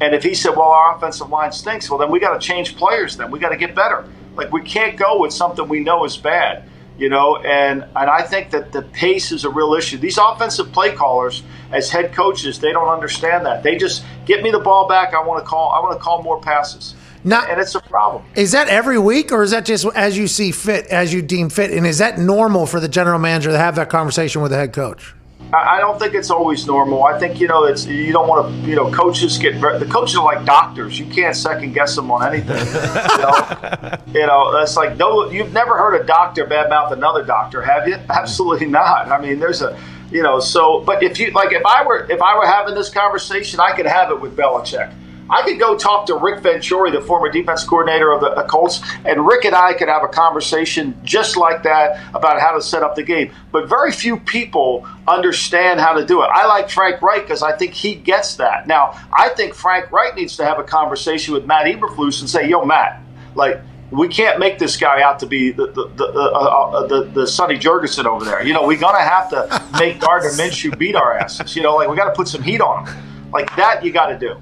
[0.00, 2.76] And if he said, well, our offensive line stinks, well, then we got to change
[2.76, 3.30] players then.
[3.30, 4.04] We got to get better.
[4.36, 8.22] Like, we can't go with something we know is bad, you know, and, and I
[8.22, 9.96] think that the pace is a real issue.
[9.96, 13.62] These offensive play callers, as head coaches, they don't understand that.
[13.62, 15.14] They just get me the ball back.
[15.14, 16.96] I want to call, I want to call more passes.
[17.26, 18.22] Not, and it's a problem.
[18.34, 21.48] Is that every week, or is that just as you see fit, as you deem
[21.48, 21.70] fit?
[21.70, 24.74] And is that normal for the general manager to have that conversation with the head
[24.74, 25.14] coach?
[25.52, 27.04] I don't think it's always normal.
[27.04, 30.16] I think you know it's you don't want to you know coaches get the coaches
[30.16, 30.98] are like doctors.
[30.98, 32.56] You can't second guess them on anything.
[32.56, 35.30] you know, you know that's like no.
[35.30, 37.94] You've never heard a doctor badmouth another doctor, have you?
[38.10, 39.08] Absolutely not.
[39.08, 39.78] I mean, there's a
[40.10, 40.80] you know so.
[40.80, 43.86] But if you like, if I were if I were having this conversation, I could
[43.86, 44.92] have it with Belichick.
[45.30, 49.26] I could go talk to Rick Venturi, the former defense coordinator of the Colts, and
[49.26, 52.94] Rick and I could have a conversation just like that about how to set up
[52.94, 53.32] the game.
[53.50, 56.26] But very few people understand how to do it.
[56.32, 58.66] I like Frank Reich because I think he gets that.
[58.66, 62.48] Now, I think Frank Reich needs to have a conversation with Matt Eberflus and say,
[62.48, 63.00] "Yo, Matt,
[63.34, 63.60] like."
[63.90, 67.26] we can't make this guy out to be the the the, uh, uh, the, the
[67.28, 68.42] Sonny Jurgensen over there.
[68.44, 71.54] You know, we're gonna have to make Gardner Minshew beat our asses.
[71.54, 73.30] You know, like we got to put some heat on him.
[73.30, 74.40] Like that, you got to do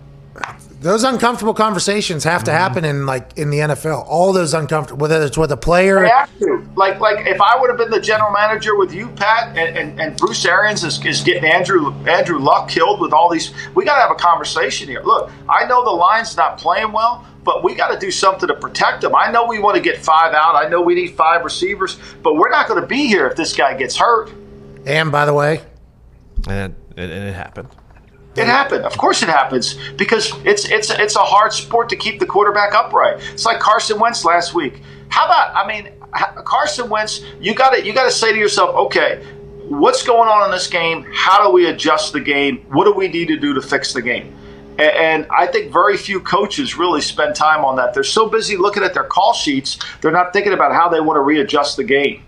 [0.82, 2.58] those uncomfortable conversations have to mm-hmm.
[2.58, 4.04] happen in like in the NFL.
[4.06, 6.00] All those uncomfortable, whether it's with a player.
[6.00, 6.68] They have to.
[6.76, 10.00] Like like if I would have been the general manager with you, Pat, and, and,
[10.00, 13.52] and Bruce Arians is, is getting Andrew Andrew Luck killed with all these.
[13.74, 15.02] We got to have a conversation here.
[15.02, 17.26] Look, I know the line's not playing well.
[17.44, 19.16] But we got to do something to protect them.
[19.16, 20.54] I know we want to get five out.
[20.54, 23.52] I know we need five receivers, but we're not going to be here if this
[23.52, 24.30] guy gets hurt.
[24.86, 25.60] And by the way,
[26.48, 27.68] and it, and it happened.
[28.34, 28.84] It happened.
[28.84, 32.74] Of course, it happens because it's it's it's a hard sport to keep the quarterback
[32.74, 33.20] upright.
[33.32, 34.80] It's like Carson Wentz last week.
[35.08, 35.54] How about?
[35.54, 35.92] I mean,
[36.44, 37.24] Carson Wentz.
[37.40, 39.22] You got to you got to say to yourself, okay,
[39.68, 41.06] what's going on in this game?
[41.12, 42.64] How do we adjust the game?
[42.70, 44.34] What do we need to do to fix the game?
[44.78, 47.92] And I think very few coaches really spend time on that.
[47.92, 51.16] They're so busy looking at their call sheets, they're not thinking about how they want
[51.16, 52.24] to readjust the game.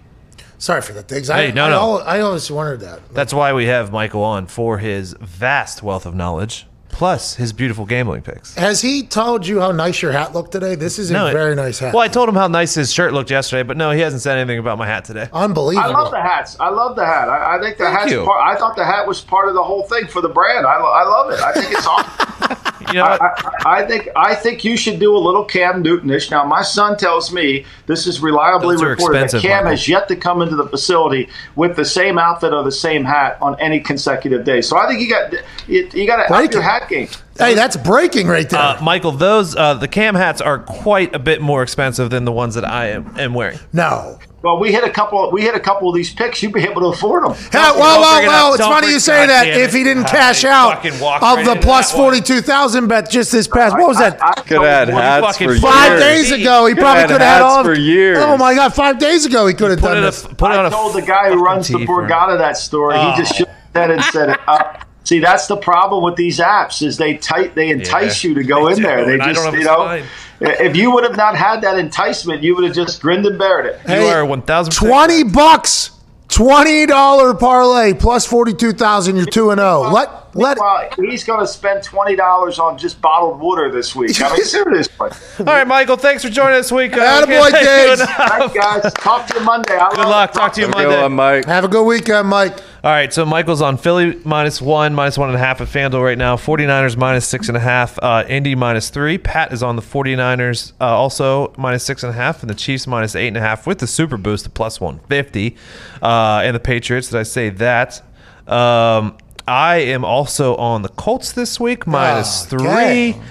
[0.64, 1.28] Sorry for the things.
[1.28, 1.98] Hey, I, no, I, no.
[1.98, 3.06] I always wondered that.
[3.12, 7.84] That's why we have Michael on for his vast wealth of knowledge, plus his beautiful
[7.84, 8.54] gambling picks.
[8.54, 10.74] Has he told you how nice your hat looked today?
[10.74, 11.92] This is a very nice hat.
[11.92, 14.38] Well, I told him how nice his shirt looked yesterday, but no, he hasn't said
[14.38, 15.28] anything about my hat today.
[15.34, 15.86] Unbelievable.
[15.86, 16.58] I love the hats.
[16.58, 17.28] I love the hat.
[17.28, 18.24] I, I think the Thank hat's you.
[18.24, 18.40] part.
[18.42, 20.66] I thought the hat was part of the whole thing for the brand.
[20.66, 21.40] I, lo- I love it.
[21.40, 22.63] I think it's awesome.
[22.94, 23.16] You know, I.
[23.16, 26.30] I, I think I think you should do a little Cam Newtonish.
[26.30, 29.70] Now, my son tells me this is reliably Those reported that Cam Michael.
[29.70, 33.36] has yet to come into the facility with the same outfit or the same hat
[33.42, 34.60] on any consecutive day.
[34.60, 35.32] So I think you got
[35.66, 37.08] you, you got to up your hat game.
[37.36, 38.60] hey, that's breaking right there.
[38.60, 42.32] uh, Michael, those uh, the cam hats are quite a bit more expensive than the
[42.32, 43.58] ones that I am, am wearing.
[43.72, 44.18] no.
[44.44, 45.30] Well, we hit a couple.
[45.32, 46.42] We hit a couple of these picks.
[46.42, 47.32] You'd be able to afford them.
[47.32, 49.46] Hey, well, don't well, it well, it's Don't funny you say that.
[49.48, 52.10] If he didn't Ah, cash he out of right the plus that one.
[52.12, 54.18] 42,000 bet just this past, what was that?
[54.46, 55.60] Could have had hats for five years.
[55.62, 57.64] Five days ago, he Could probably could had have had all.
[57.64, 58.18] for years.
[58.20, 60.24] Oh my God, five days ago he could have Put done it, this.
[60.26, 62.10] a, put it on I a told the guy who runs the tee for him.
[62.10, 62.98] Borgata that story.
[62.98, 64.82] He just shook his head and said it up.
[65.04, 68.44] See, that's the problem with these apps is they tight they entice Yeah, you to
[68.44, 69.04] go they in there.
[69.06, 70.04] They just you know, spine.
[70.46, 73.66] If you would have not had that enticement, you would have just grinned and bared
[73.66, 73.80] it.
[73.88, 75.90] You are one thousand 20 bucks.
[76.28, 79.16] $20 parlay plus 42,000.
[79.16, 79.90] You're 2 and 0.
[79.92, 84.20] Let, let, Well, he's going to spend twenty dollars on just bottled water this week.
[84.22, 85.10] I mean, seriously.
[85.38, 85.96] All right, Michael.
[85.96, 86.92] Thanks for joining us this week.
[86.94, 87.94] Uh, Attaboy, we can't thank you Digz.
[87.96, 88.18] enough.
[88.20, 88.92] All right, guys.
[88.94, 89.76] Talk to you Monday.
[89.76, 90.32] I Good luck.
[90.32, 91.02] Talk to you Go Monday.
[91.02, 91.44] on, Mike.
[91.46, 92.58] have a good weekend, Mike.
[92.84, 96.04] All right, so Michael's on Philly minus one, minus one and a half at FanDuel
[96.04, 96.36] right now.
[96.36, 99.16] 49ers minus six and a half, uh, Indy minus three.
[99.16, 102.86] Pat is on the 49ers uh, also minus six and a half, and the Chiefs
[102.86, 105.56] minus eight and a half with the super boost of plus 150.
[106.02, 108.02] Uh, and the Patriots, did I say that?
[108.46, 109.16] Um,
[109.46, 113.12] I am also on the Colts this week, minus Okay.
[113.12, 113.22] three.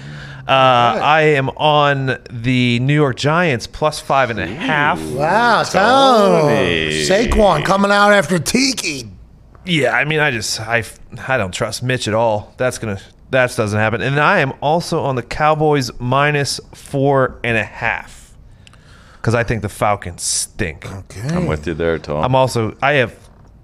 [0.46, 5.00] Uh, I am on the New York Giants plus five and a half.
[5.00, 9.10] Wow, so Saquon coming out after Tiki.
[9.64, 10.84] Yeah, I mean, I just I
[11.26, 12.52] I don't trust Mitch at all.
[12.58, 13.00] That's gonna
[13.30, 14.02] that doesn't happen.
[14.02, 18.34] And I am also on the Cowboys minus four and a half
[19.16, 20.86] because I think the Falcons stink.
[21.32, 22.22] I'm with you there, Tom.
[22.22, 23.16] I'm also I have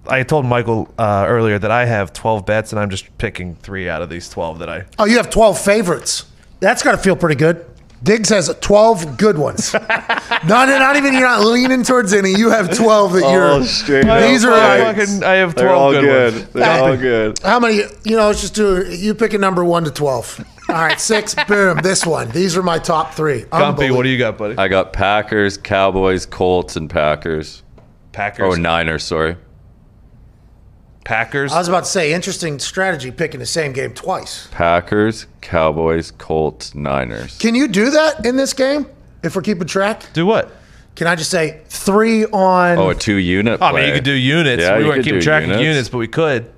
[0.07, 3.87] I told Michael uh, earlier that I have 12 bets and I'm just picking three
[3.87, 4.85] out of these 12 that I.
[4.97, 6.25] Oh, you have 12 favorites.
[6.59, 7.65] That's got to feel pretty good.
[8.03, 9.73] Digz has 12 good ones.
[9.89, 12.31] not, not even you're not leaning towards any.
[12.31, 13.43] You have 12 that you're.
[13.43, 16.33] Oh, straight These are I, fucking, I have They're 12 all good, good.
[16.33, 16.47] ones.
[16.49, 17.39] They're all good.
[17.43, 17.75] How many?
[18.03, 18.89] You know, let's just do.
[18.89, 20.45] You pick a number one to 12.
[20.69, 21.35] All right, six.
[21.47, 21.79] boom.
[21.83, 22.31] This one.
[22.31, 23.43] These are my top three.
[23.43, 24.57] Gumpy, what do you got, buddy?
[24.57, 27.61] I got Packers, Cowboys, Colts, and Packers.
[28.13, 28.57] Packers.
[28.57, 29.37] Oh, Niners, sorry.
[31.03, 31.51] Packers.
[31.51, 34.47] I was about to say, interesting strategy picking the same game twice.
[34.51, 37.37] Packers, Cowboys, Colts, Niners.
[37.37, 38.85] Can you do that in this game?
[39.23, 40.51] If we're keeping track, Do what?
[40.95, 42.77] can I just say three on?
[42.77, 43.61] Oh, a two unit.
[43.61, 44.63] I oh, mean, you could do units.
[44.63, 45.63] Yeah, we you weren't could keeping do track of units.
[45.63, 46.51] units, but we could.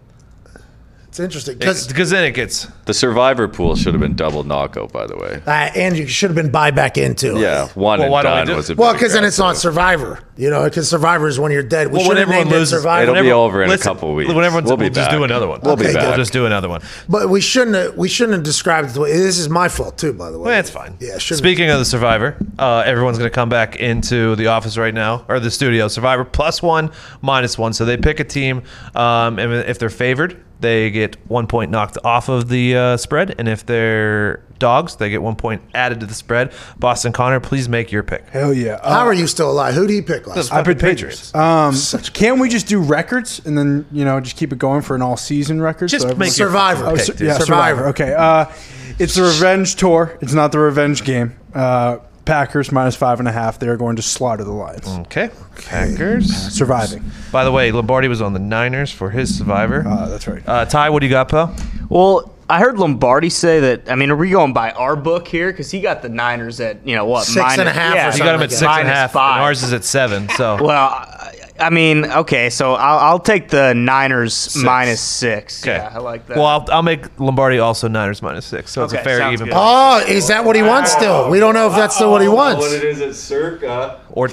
[1.13, 2.65] It's interesting because Because then it gets.
[2.85, 5.41] The survivor pool should have been double knockout, by the way.
[5.45, 7.35] uh, and you should have been buy back into.
[7.37, 7.41] it.
[7.41, 9.37] Yeah, one Well, why and don't we done do- was a Well, because then it's
[9.37, 9.55] not.
[9.57, 11.87] Survivor, you know, because Survivor is when you're dead.
[11.87, 13.11] We Well, should when have everyone named it loses, Survivor.
[13.11, 14.33] It'll be over in a listen, couple weeks.
[14.33, 15.17] When everyone's, We'll we'll, be just back.
[15.17, 15.59] do another one.
[15.61, 16.07] We'll be Okay, back.
[16.07, 16.81] We'll just do another one.
[17.07, 19.11] But we shouldn't have, we shouldn't have described it the way.
[19.13, 20.45] This is my fault too, by the way.
[20.45, 20.97] Well, that's fine.
[20.99, 24.77] Yeah, shouldn't- Speaking of the Survivor, uh, everyone's going to come back into the office
[24.77, 25.87] right now, or the studio.
[25.87, 26.89] Survivor plus one,
[27.21, 27.71] minus one.
[27.71, 28.63] So they pick a team,
[28.95, 33.35] um, and if they're favored, they get one point knocked off of the uh, spread,
[33.37, 36.53] and if they're dogs, they get one point added to the spread.
[36.79, 38.27] Boston Connor, please make your pick.
[38.29, 38.75] Hell yeah.
[38.81, 39.73] Uh, How are you still alive?
[39.73, 40.53] Who do you pick last?
[40.53, 41.35] I picked Patriots.
[41.35, 41.75] Um,
[42.13, 45.01] can't we just do records and then you know just keep it going for an
[45.01, 45.89] all season record?
[45.89, 46.83] Just everyone- make Survivor.
[46.85, 47.45] fucking Oh, pick, su- yeah, Survivor.
[47.45, 47.87] Survivor.
[47.89, 48.13] Okay.
[48.13, 48.45] Uh,
[48.99, 50.17] it's the revenge tour.
[50.21, 51.35] It's not the revenge game.
[51.53, 53.59] Uh, Packers minus five and a half.
[53.59, 54.87] They are going to slaughter the Lions.
[54.87, 55.29] Okay.
[55.67, 56.31] Packers.
[56.33, 57.03] Surviving.
[57.31, 59.83] By the way, Lombardi was on the Niners for his Survivor.
[59.87, 60.41] Uh, that's right.
[60.47, 61.55] Uh, Ty, what do you got, pal?
[61.89, 63.89] Well, I heard Lombardi say that.
[63.91, 65.51] I mean, are we going by our book here?
[65.51, 68.05] Because he got the Niners at you know what Six and a half or Yeah,
[68.07, 68.55] You something got him like at that.
[68.57, 69.35] six and a half, five.
[69.37, 70.29] and ours is at seven.
[70.29, 71.22] So Well,
[71.59, 75.63] I, I mean, okay, so I'll, I'll take the Niners minus six.
[75.63, 75.75] Okay.
[75.77, 76.37] Yeah, I like that.
[76.37, 79.47] Well, I'll, I'll make Lombardi also Niners minus six, so it's a fair even.
[79.47, 79.53] good.
[79.55, 81.29] Oh, is that what he wants still?
[81.29, 82.61] We don't know if that's still what he wants.
[82.61, 84.01] What it is at Circa.
[84.11, 84.29] Or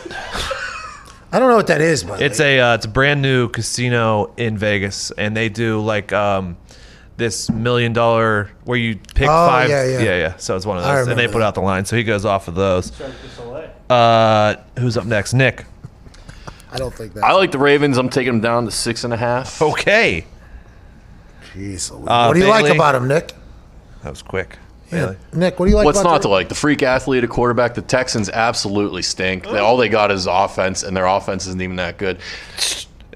[1.32, 4.32] I don't know what that is, but it's a uh, it's a brand new casino
[4.36, 6.56] in Vegas, and they do like um
[7.18, 9.68] this million dollar where you pick Oh, five.
[9.68, 9.98] yeah, yeah.
[10.00, 10.36] yeah, yeah.
[10.38, 11.84] So it's one of those, and they remember put out the line.
[11.84, 12.90] So he goes off of those.
[13.90, 15.34] Uh, who's up next?
[15.34, 15.66] Nick.
[16.72, 17.24] I don't think that.
[17.24, 17.98] I like the Ravens.
[17.98, 19.60] I'm taking them down to six and a half.
[19.60, 20.24] Okay,
[21.54, 22.76] Jeez, Uh, what do you like Bailey.
[22.76, 23.32] about him, Nick?
[24.02, 24.56] that was quick.
[24.92, 24.98] Yeah.
[25.06, 25.16] Bailey.
[25.34, 26.48] Nick, what do you like What's about not the- to like?
[26.48, 27.74] The freak athlete, a quarterback.
[27.74, 29.44] The Texans absolutely stink.
[29.44, 32.18] They, all they got is offense, and their offense isn't even that good.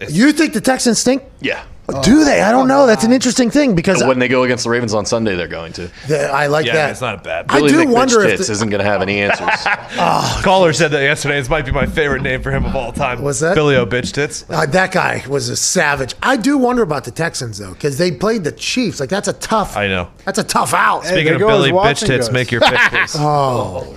[0.08, 1.22] You think the Texans stink?
[1.40, 1.62] Yeah.
[2.02, 2.40] Do they?
[2.40, 2.86] I don't know.
[2.86, 5.72] That's an interesting thing because When they go against the Ravens on Sunday, they're going
[5.74, 5.90] to.
[6.08, 6.90] the- I like Yeah, that.
[6.92, 7.46] it's not a bad.
[7.50, 9.48] I Billy do McMitch wonder if Tits the- isn't going to have any answers.
[10.42, 11.38] Caller said that yesterday.
[11.38, 13.20] This might be my favorite name for him of all time.
[13.22, 13.54] What's that?
[13.54, 14.44] Billy O bitch tits.
[14.48, 16.14] Uh, that guy was a savage.
[16.22, 18.98] I do wonder about the Texans though, because they played the Chiefs.
[18.98, 19.76] Like that's a tough.
[19.76, 20.08] I know.
[20.24, 21.04] That's a tough out.
[21.04, 22.32] Speaking there of goes Billy bitch Watson tits, goes.
[22.34, 23.12] make your pick, please.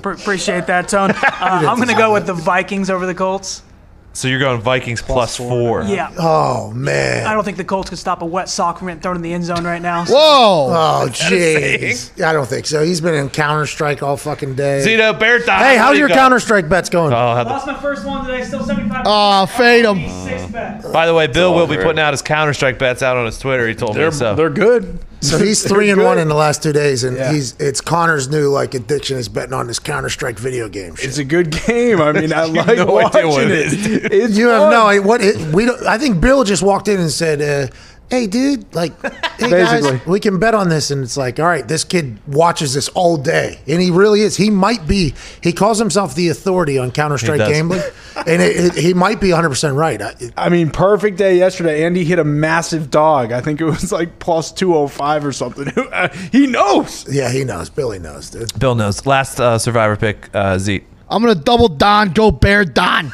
[0.02, 1.12] Pr- appreciate that, Tone.
[1.12, 3.62] Uh, I'm going to go with the Vikings over the Colts.
[4.18, 5.84] So you're going Vikings plus four.
[5.84, 6.12] Yeah.
[6.18, 7.28] Oh man.
[7.28, 9.32] I don't think the Colts could stop a wet sock from getting thrown in the
[9.32, 10.06] end zone right now.
[10.06, 10.70] so- Whoa.
[10.72, 12.20] Oh jeez.
[12.24, 12.84] I don't think so.
[12.84, 14.82] He's been in Counter Strike all fucking day.
[14.84, 15.52] Zito Berta.
[15.54, 17.14] hey, how's your Counter Strike bets going?
[17.14, 19.06] Oh, how the- Lost my first one today, still 75.
[19.06, 20.00] Aw, fade 'em.
[20.28, 20.92] Six bet.
[20.92, 23.38] by the way, Bill will be putting out his Counter Strike bets out on his
[23.38, 23.68] Twitter.
[23.68, 24.34] He told They're, me so.
[24.34, 24.98] they're good.
[25.22, 27.32] So he's three and one in the last two days, and Yeah.
[27.34, 30.96] he's it's Connor's new like addiction is betting on this Counter Strike video game.
[30.96, 31.06] Shit.
[31.10, 32.02] It's a good game.
[32.02, 34.32] I mean, I like no watching it it.
[34.32, 34.72] You have fun.
[34.98, 35.84] no what it, we don't.
[35.86, 37.74] I think Bill just walked in and said, uh,
[38.10, 38.93] "Hey, dude, like,
[39.39, 42.74] hey guys, we can bet on this." And it's like, all right, this kid watches
[42.74, 44.38] this all day, and he really is.
[44.38, 45.13] He might be.
[45.43, 47.50] He calls himself the authority on Counter Strike does.
[47.50, 47.82] gambling,
[48.15, 50.02] and it, it, he might be 100 percent right.
[50.02, 51.84] I- it- I mean, perfect day yesterday.
[51.84, 53.32] Andy hit a massive dog.
[53.32, 55.67] I think it was like plus 205 or something.
[56.32, 57.06] he knows.
[57.13, 57.70] yeah, he knows.
[57.70, 58.58] Billy knows, dude.
[58.60, 59.06] Bill knows.
[59.06, 60.84] Last uh, Survivor pick, uh, Zeet.
[61.10, 62.12] I'm gonna double Don.
[62.12, 63.12] Go Bear Don.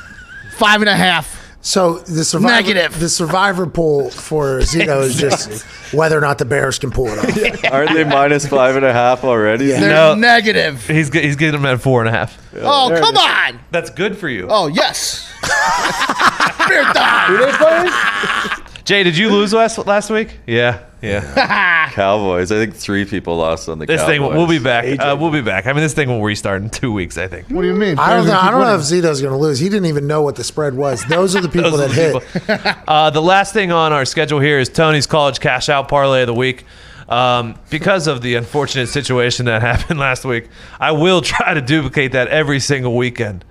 [0.57, 1.42] Five and a half.
[1.65, 2.99] So the survivor, Negative.
[2.99, 7.17] the survivor pool for Zito is just whether or not the Bears can pull it
[7.19, 7.63] off.
[7.71, 9.67] Aren't they minus five and a half already?
[9.67, 9.79] Yeah.
[9.79, 10.13] They're No.
[10.15, 10.85] negative.
[10.85, 12.37] He's g- he's getting him at four and a half.
[12.57, 13.61] Oh, come on.
[13.71, 14.47] That's good for you.
[14.49, 15.25] Oh, yes.
[16.67, 18.59] Bear Don.
[18.83, 20.39] Jay, did you lose last last week?
[20.45, 21.89] Yeah, yeah.
[21.93, 22.51] Cowboys.
[22.51, 24.17] I think three people lost on the This Cowboys.
[24.17, 24.99] thing, we'll be back.
[24.99, 25.67] Uh, we'll be back.
[25.67, 27.17] I mean, this thing will restart in two weeks.
[27.17, 27.49] I think.
[27.49, 27.99] What do you mean?
[27.99, 28.39] I don't know.
[28.39, 29.03] I don't know if winning.
[29.03, 29.59] Zito's going to lose.
[29.59, 31.03] He didn't even know what the spread was.
[31.05, 32.47] Those are the people that the hit.
[32.47, 32.83] people.
[32.87, 36.27] Uh, the last thing on our schedule here is Tony's college cash out parlay of
[36.27, 36.65] the week.
[37.09, 40.47] Um, because of the unfortunate situation that happened last week,
[40.79, 43.43] I will try to duplicate that every single weekend.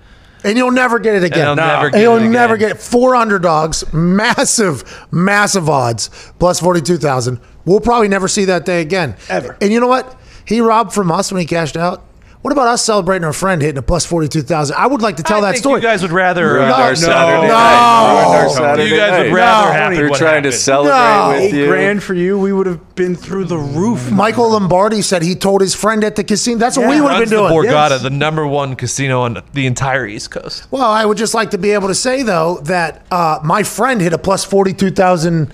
[0.43, 1.47] And you'll never get it again.
[1.47, 2.31] I'll never And you'll it again.
[2.31, 2.77] never get it.
[2.79, 7.39] Four underdogs, massive, massive odds, plus 42,000.
[7.65, 9.15] We'll probably never see that day again.
[9.29, 9.57] Ever.
[9.61, 10.19] And you know what?
[10.45, 12.03] He robbed from us when he cashed out.
[12.43, 14.75] What about us celebrating our friend hitting a plus forty two thousand?
[14.75, 15.79] I would like to tell I that think story.
[15.81, 16.55] You guys would rather.
[16.55, 17.53] Ruined uh, our Saturday no.
[17.53, 18.11] night.
[18.11, 18.49] Ruined our No.
[18.53, 19.73] Saturday You guys would rather No.
[19.73, 20.53] happen We were what trying to happened.
[20.55, 21.29] celebrate No.
[21.29, 21.67] with Eight you.
[21.67, 24.11] grand for you, we would have been through the roof.
[24.11, 26.57] Michael Lombardi said he told his friend at the casino.
[26.59, 27.63] That's what we would have Runs been the doing.
[27.71, 28.01] Borgata, Yes.
[28.03, 30.67] the number one casino on the entire East Coast.
[30.69, 34.01] Well, I would just like to be able to say though that uh, my friend
[34.01, 35.53] hit a plus forty two thousand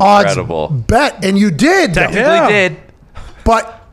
[0.00, 0.68] odds Incredible.
[0.68, 2.00] bet, and you did, though.
[2.00, 2.48] Technically Yeah.
[2.48, 2.76] did.
[3.44, 3.83] but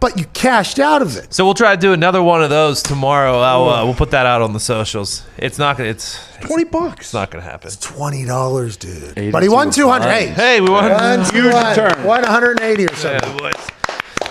[0.00, 1.32] but you cashed out of it.
[1.32, 3.38] So we'll try to do another one of those tomorrow.
[3.40, 5.24] I'll, uh, we'll put that out on the socials.
[5.36, 5.90] It's not gonna.
[5.90, 7.00] It's, it's Twenty bucks.
[7.06, 7.68] It's not gonna happen.
[7.68, 9.30] It's Twenty dollars, dude.
[9.32, 10.08] But he won two hundred.
[10.10, 10.90] Hey, Hey, we won.
[10.90, 12.04] won, Huge won, return.
[12.04, 13.30] won one hundred eighty or something.
[13.30, 13.52] Yeah, boys.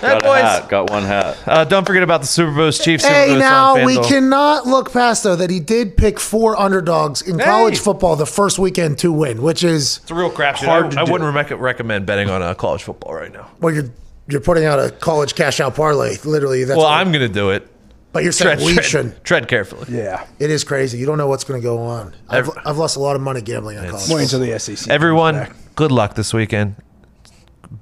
[0.00, 0.40] Hey, a boys.
[0.40, 0.68] hat.
[0.70, 1.36] Got one hat.
[1.46, 3.04] Uh, don't forget about the Super Bowls Chiefs.
[3.04, 7.38] Hey, Bowls now we cannot look past though that he did pick four underdogs in
[7.38, 10.64] college football the first weekend to win, which is It's a real crapshoot.
[10.64, 13.50] Hard I, I wouldn't recommend betting on uh, college football right now.
[13.60, 13.90] well, you're
[14.32, 16.16] you're putting out a college cash out parlay.
[16.24, 17.66] Literally, that's Well, what- I'm gonna do it.
[18.12, 19.24] But you're saying Tread, we tread, shouldn't.
[19.24, 19.86] tread carefully.
[19.88, 20.24] Yeah.
[20.40, 20.98] It is crazy.
[20.98, 22.12] You don't know what's going to go on.
[22.28, 23.92] I've, Every- I've lost a lot of money gambling on college.
[23.94, 24.18] Wait football.
[24.18, 24.90] until the SEC.
[24.90, 26.74] Everyone, good luck this weekend.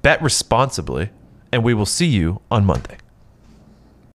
[0.03, 1.09] Bet responsibly,
[1.51, 2.97] and we will see you on Monday.